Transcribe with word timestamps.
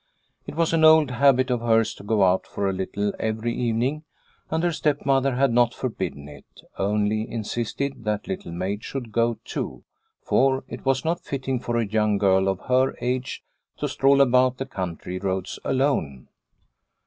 It 0.47 0.55
was 0.55 0.73
an 0.73 0.83
old 0.83 1.11
habit 1.11 1.51
of 1.51 1.61
hers 1.61 1.93
to 1.93 2.03
go 2.03 2.23
out 2.23 2.47
for 2.47 2.67
a 2.67 2.73
little 2.73 3.13
every 3.19 3.53
evening 3.53 4.03
and 4.49 4.63
her 4.63 4.71
stepmother 4.71 5.35
had 5.35 5.51
not 5.53 5.75
forbidden 5.75 6.27
it, 6.27 6.61
only 6.79 7.29
insisted 7.29 8.03
that 8.03 8.27
Little 8.27 8.51
Maid 8.51 8.83
should 8.83 9.11
go 9.11 9.37
too, 9.45 9.83
for 10.23 10.63
it 10.67 10.85
was 10.85 11.05
not 11.05 11.21
fitting 11.23 11.59
for 11.59 11.77
a 11.77 11.85
young 11.85 12.17
girl 12.17 12.47
of 12.47 12.61
her 12.61 12.95
age 12.99 13.43
to 13.77 13.87
stroll 13.87 14.21
about 14.21 14.57
the 14.57 14.65
country 14.65 15.19
roads 15.19 15.59
alone. 15.63 16.29